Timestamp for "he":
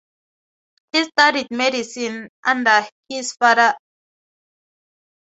0.91-1.03